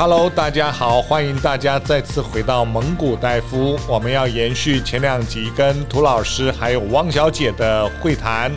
[0.00, 3.78] Hello，大家好，欢迎大家再次回到蒙古大夫。
[3.86, 8.50] 我们要延续前两集跟涂老师还有汪小姐的会谈。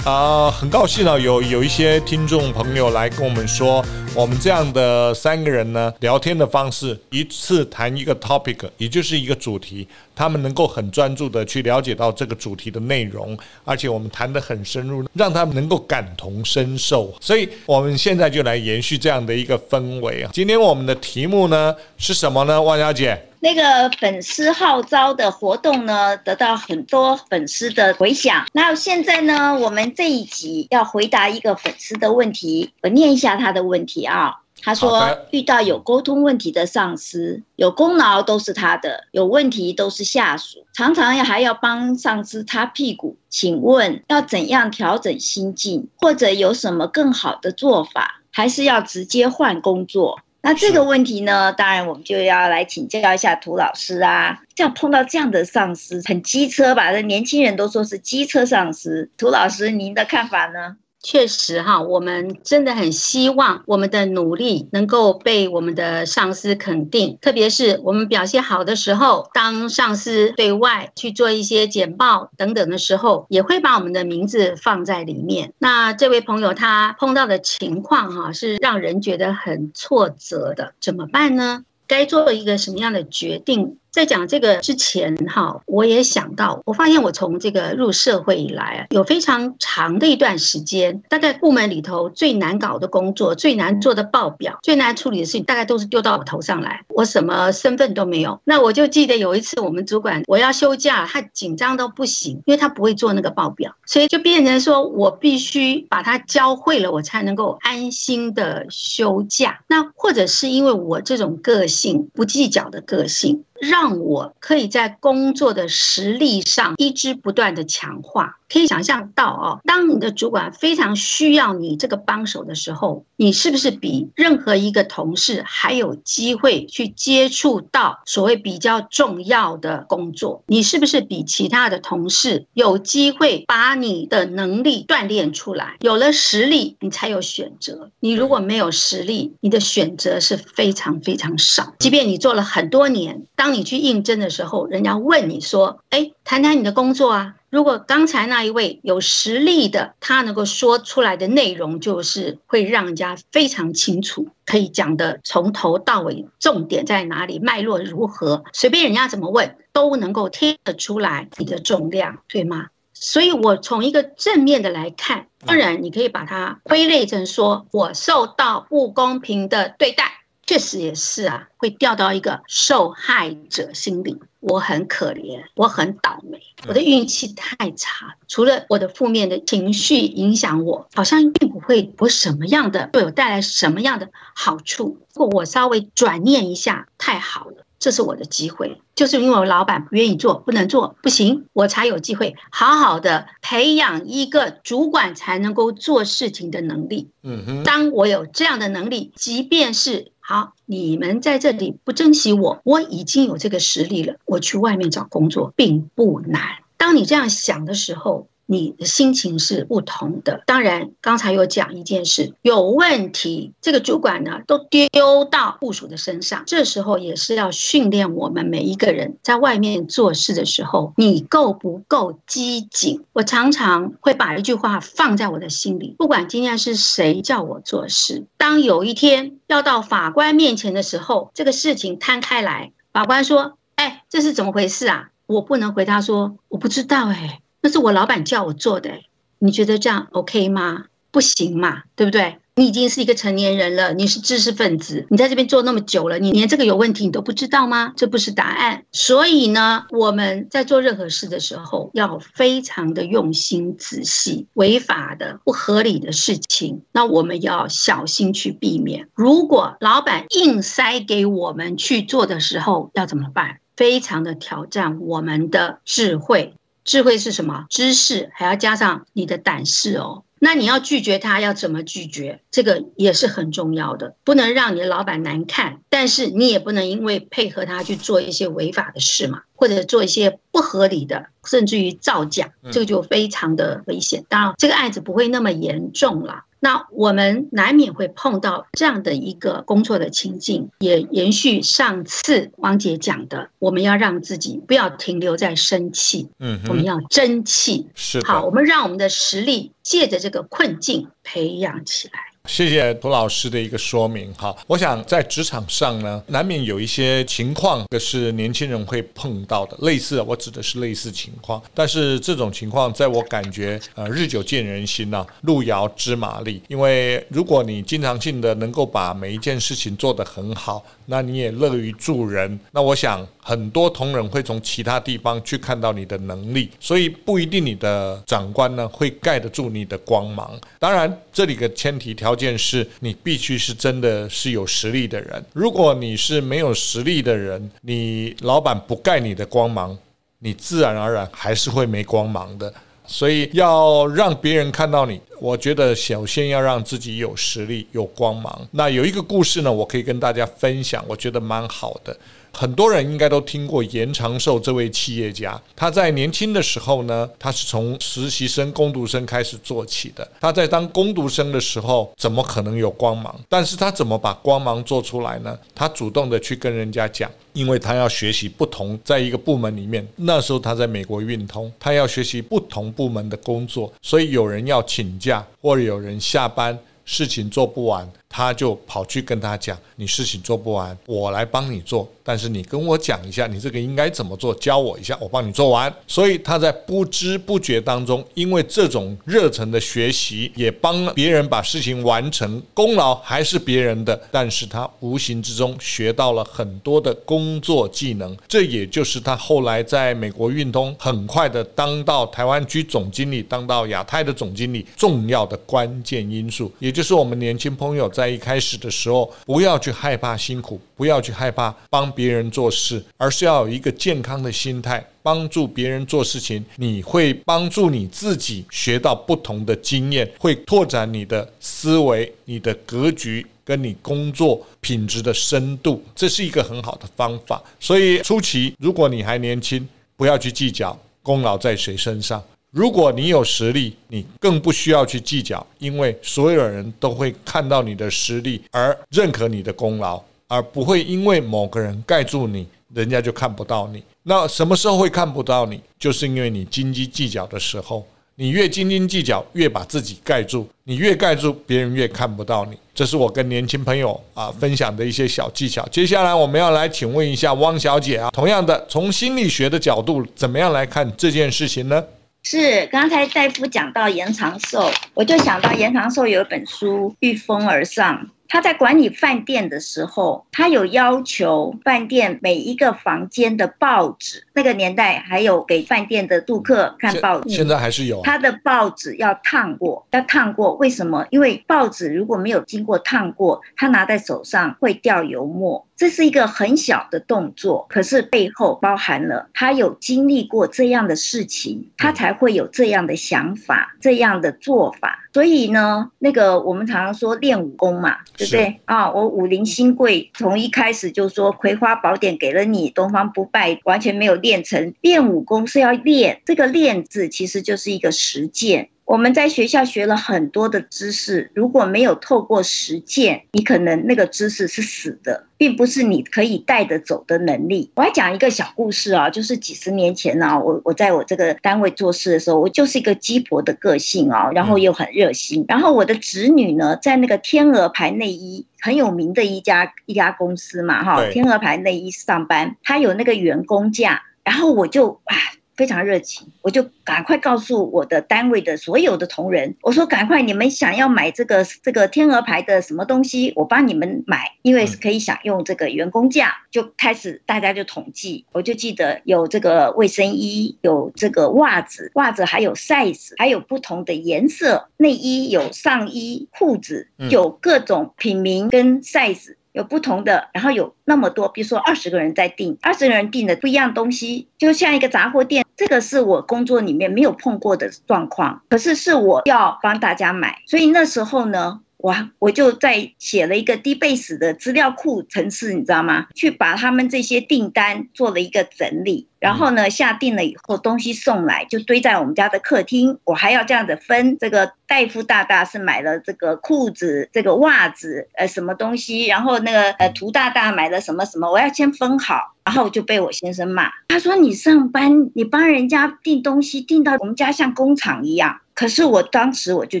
[0.04, 3.82] 啊、很高兴呢，有有一些听众朋友来跟我们说，
[4.14, 17.14] 我们这样的三个人呢，聊天的方式，一次谈一个 topic，也就是一个主题，他们能够很专注的去了解到这个主题的内容，而且我们谈得很深入，让他们能够感同身受。
[17.18, 20.30] 所以，我们现在就来延续这样的一个氛围啊。
[20.34, 23.18] 今天我们的题目呢是什么呢，万小姐？
[23.44, 28.46] 那个粉丝号召的活动呢，得到很多粉丝的回响。
[28.54, 34.40] 那现在呢，我们这一集要回答一个粉丝的问题，我念一下他的问题啊。
[34.62, 43.18] 他说，遇到有沟通问题的上司，有功劳都是他的，有问题都是下属，常常还要帮上司擦屁股。
[43.28, 50.20] 请问要怎样调整心境，或者有什么更好的做法，还是要直接换工作？
[50.44, 54.42] 那这个问题呢，当然我们就要来请教一下涂老师啊。
[54.54, 56.92] 这样碰到这样的上司，很机车吧？
[56.92, 59.10] 这年轻人都说是机车上司。
[59.16, 60.76] 涂老师，您的看法呢？
[61.04, 75.52] 确实哈，我们真的很希望我们的努力能够被我们的上司肯定，特别是我们表现好的时候，当上司对外去做一些简报等等的时候，也会把我们的名字放在里面。
[75.58, 81.64] 那这位朋友他碰到的情况哈，是让人觉得很挫折的，怎么办呢？
[81.86, 83.76] 该做一个什么样的决定？
[83.94, 96.84] 在讲这个之前，哈，我也想到，我发现我从这个入社会以来，有非常长的一段时间，大概部门里头最难搞的工作、最难做的报表、最难处理的事情，大概都是丢到我头上来。
[96.88, 98.40] 我什么身份都没有。
[98.42, 109.60] 那我就记得有一次，我们主管我要休假，他紧张到不行，因为他不会做那个报表，所以就变成说我必须把他教会了，我才能够安心的休假。
[109.68, 113.44] 那或者是因为我这种个性不计较的个性。
[113.64, 118.38] 让我可以在工作的实力上一直不断的强化。
[118.54, 130.44] 可以想象到哦，当你的主管非常需要你这个帮手的时候，你是不是比任何一个同事还有机会去接触到所谓比较重要的工作？
[130.46, 135.76] 你是不是比其他的同事有机会把你的能力锻炼出来？
[135.80, 137.90] 有了实力，你才有选择。
[137.98, 141.74] 你如果没有实力，你的选择是非常非常少。
[141.80, 162.70] 即便你做了很多年，当你去应征的时候，人家问你说：“哎，谈谈你的工作啊。”如果刚才那一位有实力的，他能够说出来的内容就是会让人家非常清楚，可以讲的从头到尾，重点在哪里，脉络如何，随便人家怎么问都能够听得出来你的重量，对吗？
[162.92, 170.23] 所以我从一个正面的来看，当然你可以把它归类成说我受到不公平的对待。
[170.46, 174.18] 确实也是啊，会掉到一个受害者心里。
[174.40, 176.38] 我很可怜，我很倒霉，
[176.68, 178.14] 我的运气太差。
[178.28, 184.98] 除了我的负面的情绪影响我，好像并不会有什么样的，对我带来什么样的好处。
[185.14, 187.64] 如果我稍微转念一下，太好了。
[187.78, 197.10] 这是我的机会，就是因为我老板不愿意做，不能做，不行，我才有机会好好的培养一个主管才能够做事情的能力。
[197.22, 206.40] 嗯哼，当我有这样的能力，即便是好，你们在这里不珍惜我，我已经有这个实力了，我去外面找工作并不难。
[206.78, 210.42] 当你这样想的时候，你的心情是不同的。
[210.46, 216.42] 当然，刚才有讲一件事，有问题，这个主管呢都丢到部属的身上。
[216.46, 223.04] 这时候也是要训练我们每一个人在外面做事的时候，你够不够机警？
[223.12, 237.40] 我常常会把一句话放在我的心里，不管今天是谁叫我做事，当有一天要到法官面前的时候，这个事情摊开来，法官说：“哎，这是怎么回事啊？”我不能回答说：“我不知道。”哎。
[237.64, 238.90] 那是我老板叫我做的，
[239.38, 240.84] 你觉得这样 OK 吗？
[241.10, 242.36] 不行嘛，对不对？
[242.56, 247.94] 你已经是一个成年人了，你是知识分子，你在这边做那么久了，你连这个有问题你都不知道吗？
[247.96, 248.84] 这不是答案。
[248.92, 254.46] 所以呢，我们在做任何事的时候，要非常的用心仔细。
[254.52, 259.08] 违法的、不合理的事情，那我们要小心去避免。
[259.14, 263.60] 如果老板硬塞给我们去做的时候，要怎么办？
[263.74, 266.54] 非常的挑战我们的智慧。
[266.84, 267.66] 智慧是什么？
[267.70, 270.24] 知识还要加上你的胆识哦。
[270.38, 272.42] 那你要拒绝他，要怎么拒绝？
[272.50, 284.26] 这个也是很重要的，不能让你的老板难看，但是你也不能因为配合他去做一些违法的事嘛，或者做一些不合理的，甚至于造假，这个就非常的危险。
[284.28, 286.44] 当然，这个案子不会那么严重啦。
[286.64, 302.33] 那我们难免会碰到这样的一个工作的情境，也延续上次汪姐讲的，我们要让自己不要停留在生气，嗯，我们要争气，是好，我们让我们的实力借着这个困境培养起来。
[302.46, 304.30] 谢谢涂老师的一个说明。
[304.34, 311.60] 哈，我想在职场上呢，难免有一些情况，这是年轻人会碰到的，类似，我指的是类似情况。
[311.72, 316.62] 但是这种情况，在我感觉，呃，日久见人心呐，路遥知马力。
[316.68, 330.52] 因为如果你经常性的能够把每一件事情做得很好，那你也乐于助人，那我想很多同仁会从其他地方去看到你的能力，所以不一定你的长官呢会盖得住你的光芒。
[330.78, 332.33] 当然，这里的前提条。
[332.34, 335.44] 条件是你必须是真的是有实力的人。
[335.52, 339.96] 如果你是没有实力的人，你老板不盖你的光芒，
[340.40, 342.74] 你自然而然还是会没光芒的。
[343.06, 348.66] 所以要让别人看到你，我觉得首先要让自己有实力、有光芒。
[348.70, 352.16] 那有一个故事呢，我可以跟大家分享，我觉得蛮好的。
[352.50, 360.26] 很多人应该都听过严长寿这位企业家，他在年轻的时候呢，他是从实习生、工读生开始做起的。
[360.40, 363.38] 他在当工读生的时候，怎么可能有光芒？
[363.48, 365.58] 但是他怎么把光芒做出来呢？
[365.74, 375.18] 他主动的去跟人家讲，因为他要学习不同，在一个部门里面，那时候他在美国运通，他要学习不同部门的工作，所以有人要请
[375.60, 378.10] 或者有人下班，事情做不完。
[378.36, 382.10] 他就跑去跟他讲：“你事情做不完，我来帮你做。
[382.24, 394.20] 但是你跟我讲一下，你这个应该怎么做，教我一下，我帮你做完。”所以他在不知不觉当中，因为这种热忱的学习，也帮别人把事情完成，功劳还是别人的。
[394.32, 406.72] 但是他无形之中学到了很多的工作技能，这也就是他后来在美国运通很快的当到台湾区总经理，当到亚太的总经理重要的关键因素。
[406.80, 408.23] 也就是我们年轻朋友在。
[408.24, 416.64] 在一开始的时候，不要去害怕辛苦，不要去害怕帮别人做事，而是要有一个健康的心态，帮助别人做事情。
[416.76, 427.62] 你会帮助你自己学到不同的经验，会拓展你的思维、你的格局，跟你工作品质的深度，这是一个很好的方法。
[427.78, 429.86] 所以初期，如果你还年轻，
[430.16, 432.42] 不要去计较功劳在谁身上。
[432.74, 444.02] 如果你有实力，你更不需要去计较，因为所有人都会看到你的实力而认可你的功劳，而不会因为某个人盖住你，人家就看不到你。
[444.24, 445.80] 那什么时候会看不到你？
[445.96, 448.04] 就是因为你斤斤计较的时候，
[448.34, 452.76] 你越斤斤计较，越把自己盖住，你越盖住，别人越看不到你。
[452.92, 455.86] 这是我跟年轻朋友啊分享的一些小技巧。
[455.92, 462.02] 接下来我们要来请问一下汪小姐啊，同样的，从心理学的角度，怎么样来看这件事情呢？
[462.44, 468.26] 是，刚才大夫讲到延长寿，我就想到延长寿有一本书《御风而上》。
[468.46, 478.20] 他在管理饭店的时候，他有要求饭店每一个房间的报纸，那个年代还有给饭店的住客看报纸，现在还是有。
[478.22, 481.26] 他的报纸要烫过，要烫过，为什么？
[481.30, 485.86] 因为报纸如果没有经过烫过，他拿在手上会掉油墨。
[485.96, 495.20] 这是一个很小的动作，可是背后包含了他有经历过这样的事情，他才会有这样的想法、这样的做法。
[495.32, 499.10] 所以呢，那个我们常常说练武功嘛，对不对啊？
[499.12, 504.94] 我武林新贵从一开始就说《葵花宝典》给了你，东方不败完全没有练成。
[505.00, 508.90] 练武功是要练，这个“练”字其实就是一个实践。
[509.04, 517.90] 我们在学校学了很多的知识，如果没有透过实践，你可能那个知识是死的，并不是你可以带得走的能力。
[517.96, 525.66] 我还讲一个小故事啊，就是几十年前啊，我我在我这个单位做事的时候，我就是一个鸡婆的个性啊，然后又很热心。
[525.68, 535.36] 然后我的侄女呢，在那个天鹅牌内衣很有名的一家一家公司嘛，哈，天鹅牌内衣上班，她有那个员工价，然后我就啊。
[535.76, 546.54] 非常热情，我就赶快告诉我的单位的所有的同仁，我说赶快，你们想要买这个这个天鹅牌的什么东西，我帮你们买，因为是可以享用这个员工价。
[546.70, 559.54] 就开始大家就统计，我就记得有这个卫生衣，有这个袜子，袜子还有 size，还有不同的颜色，内衣有上衣、裤子，有各种品名跟 size。
[559.72, 565.63] 有不同的，然后有那么多，比如说二十个人在订，二十个人订的不一样东西，就像一个杂货店。
[565.76, 571.80] 这个是我工作里面没有碰过的状况，可是是我要帮大家买，所以那时候呢。
[571.96, 572.14] 我！
[572.38, 576.26] 我就在写了一个 DBase 的资料库程式，你知道吗？
[576.34, 592.52] 去把他们这些订单做了一个整理，然后呢，下定了以后东西送来就堆在我们家的客厅，我还要这样子分这个大夫大大是买了这个裤子、这个袜子，呃，什么东西，然后那个呃涂大大买了什么什么，我要先分好。
[592.64, 600.00] 然后就被我先生骂，他说：“你上班，你帮人家订东西，订到我们家像工厂一样。”可是我当时我就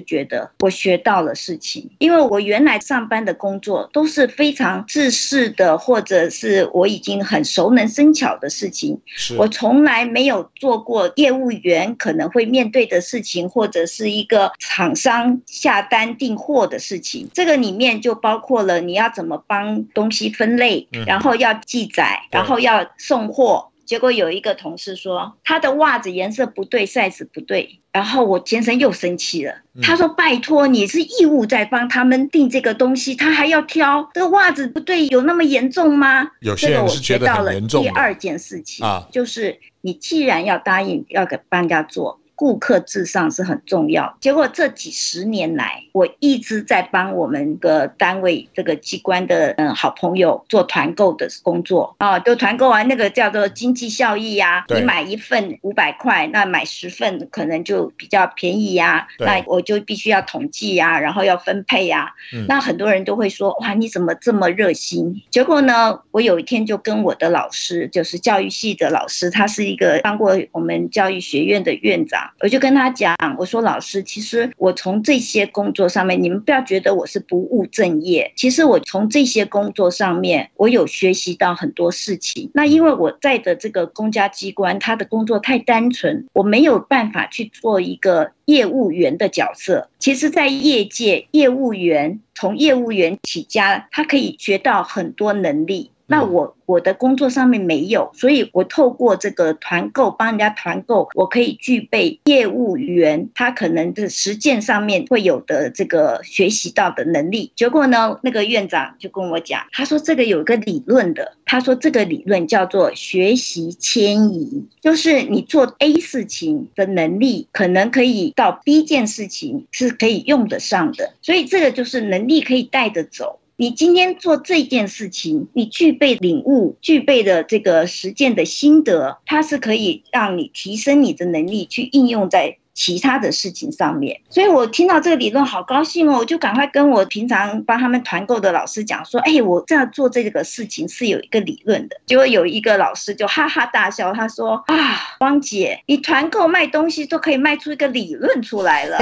[0.00, 8.98] 觉得我学到了事情，因为我原来上班的工作都是非常自私的，或者是我已经很熟能生巧的事情。
[9.34, 17.28] 是我从来没有做过业务员可能会面对的事情，或者是一个厂商下单订货的事情。
[17.32, 22.54] 这个里面就包括了你要怎么帮东西分类，然后要记载，然后。
[22.64, 29.54] 要送货，结果有一个同事说他的袜子颜色不对，size 不对，然后我先生又生气了。
[29.82, 37.82] 他说：“拜托，你是义务在帮他们订这个东西，他还要挑这个袜子不对，有那么严重吗？”有些人是觉得很严重。
[37.82, 42.20] 第二件事情啊，就是你既然要答应要给帮人家做。
[42.36, 44.16] 顾客至上是很重要。
[44.20, 54.64] 结果这几十年来，我一直在帮我们的单位这个机关的嗯好朋友做团购的工作啊，都团购完那个叫做经济效益呀。
[54.68, 59.06] 你买一份五百块，那买十份可能就比较便宜呀。
[59.18, 62.12] 那我就必须要统计呀，然后要分配呀。
[62.48, 65.22] 那很多人都会说哇，你怎么这么热心？
[65.30, 72.23] 结果呢，我有一天就跟我的老师，就是教育系的老师，他是一个当过我们教育学院的院长。
[72.40, 78.32] 我就跟他讲，我说老师，其实我从这些工作上面，你们不要觉得我是不务正业。
[78.36, 82.50] 其实我从这些工作上面，我有学习到很多事情。
[82.54, 89.88] 那因为我在的这个公家机关，他的工作太单纯，我没有办法去做一个业务员的角色。
[89.98, 95.90] 其实，在业界，业务员从业务员起家，他可以学到很多能力。
[96.06, 107.52] 那我我的工作上面没有，所以我透过这个团购帮人家团购，我可以具备业务员他可能的实践上面会有的这个学习到的能力。
[107.56, 123.38] 结果呢，那个院长就跟我讲，他说这个有一个理论的，他说这个理论叫做学习迁移，就是你做 A 事情的能力，可能可以到 B 件事情是可以用得上的，所以这个就是能力可以带着走。
[123.56, 141.96] 你今天做这件事情，你具备领悟，具备的这个实践的心得，它是可以让你提升你的能力，去应用在其他的事情上面，所以我听到这个理论好高兴哦，我就赶快跟我平常帮他们团购的老师讲说，哎，我这样做这个事情是有一个理论的。
[142.04, 148.98] 结果有一个老师就哈哈大笑，他说啊，汪姐，你团购卖东西都可以卖出一个理论出来了，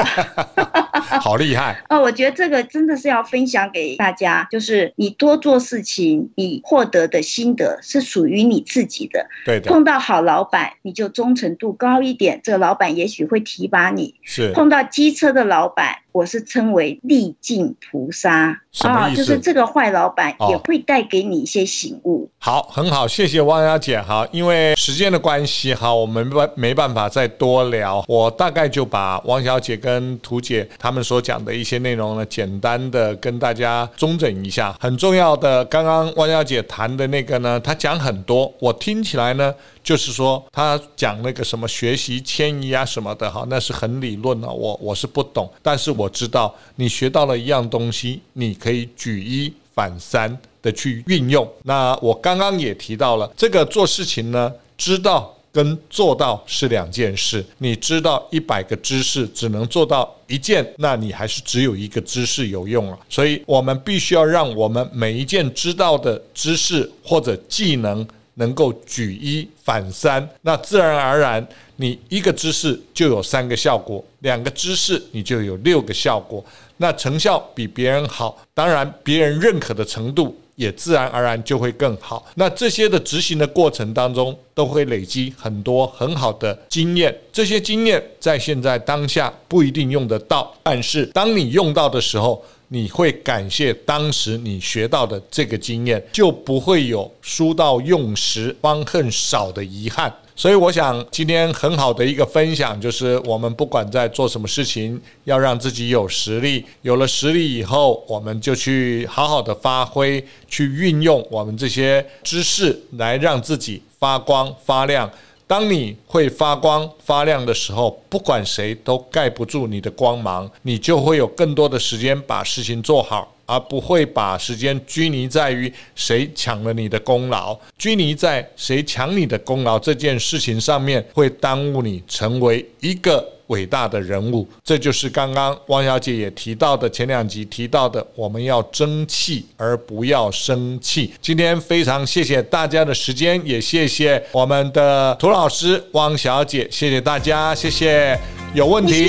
[1.23, 1.99] 好厉害 哦！
[1.99, 9.27] 我觉得这个真的是要分享给大家，就是你多做事情，你获得的心得是属于你自己的。
[9.47, 9.71] 对的。
[9.71, 13.62] 碰到好老板，你就忠诚度高一点，这个老板也许会提。
[13.63, 15.99] 提拔你，是碰到机车的老板。
[16.13, 22.25] 我是称为历尽菩萨啊，就是这个坏老板也会带给你一些醒悟。
[22.25, 24.27] 哦、好，很好，谢谢汪小姐哈。
[24.31, 28.05] 因为时间的关系哈，我们没没办法再多聊。
[28.07, 34.77] 我大概就把汪小姐跟涂姐他们所讲的一些内容呢，简单的跟大家中整一下。
[34.79, 46.02] 很重要的，刚刚汪小姐谈的那个呢，她讲很多，我听起来呢，就是说她讲那个什么学习迁移啊什么的哈，那是很理论的，我我是不懂，但是我。
[46.03, 51.49] 我知道你学到了一样东西，你可以举一反三的去运用。
[51.63, 57.45] 那我刚刚也提到了，这个做事情呢，知道跟做到是两件事。
[57.59, 62.99] 你知道一百个知识只能做到一件，那你还是只有一个知识有用了。
[63.09, 71.47] 所以我们必须要让我们每一件知道的知识或者技能能够举一反三，那自然而然。
[71.77, 76.45] 你一个知识就有三个效果，两个知识你就有六个效果，
[76.77, 82.25] 那成效比别人好，当然别人认可的程度也自然而然就会更好。
[82.35, 100.11] 那这些的执行的过程当中，都会累积很多很好的经验，这些经验在现在当下不一定用得到，但是当你用到的时候，你会感谢当时你学到的这个经验，就不会有书到用时方恨少的遗憾。
[100.35, 106.65] 所以我想今天很好的一个分享就是，我们不管在做什么事情，要让自己有实力。
[106.81, 115.11] 有了实力以后，我们就去好好的发挥，去运用我们这些知识来让自己发光发亮。
[115.53, 123.31] 当你会发光发亮的时候，不管谁都盖不住你的光芒，你就会有更多的时间把事情做好。
[123.45, 134.49] 而不会把时间拘泥在于谁抢了你的功劳，拘泥在谁抢你的功劳这件事情上面，会耽误你成为一个伟大的人物。
[134.65, 141.13] 这就是刚刚汪小姐也提到的，前两集提到的，我们要争气而不要生气。
[141.21, 148.19] 今天非常谢谢大家的时间，也谢谢我们的涂老师汪小姐，谢谢大家，谢谢。
[148.55, 149.07] 有问题，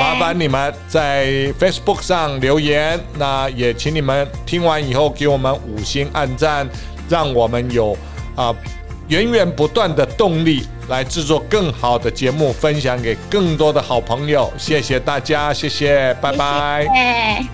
[0.00, 1.26] 麻烦你们在
[1.60, 2.98] Facebook 上留言。
[3.18, 6.66] 那也请你们听完以后给我们五星按赞，
[7.06, 7.92] 让我们有
[8.34, 8.56] 啊、呃、
[9.08, 14.52] 源源不断的动力来制作更好的节目，分享给更多的好朋友。
[14.56, 16.86] 谢谢大家，谢谢，拜拜。
[16.94, 17.44] 哎，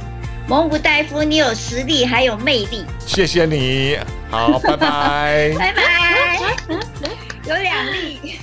[0.46, 2.84] 蒙古大夫，你有实力，还有魅力。
[3.06, 3.98] 谢谢你，
[4.30, 6.40] 好，拜拜， 拜拜，
[7.48, 8.38] 有两粒。